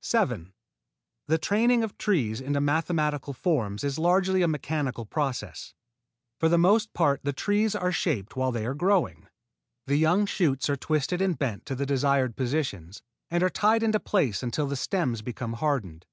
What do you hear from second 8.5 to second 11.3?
they are growing. The young shoots are twisted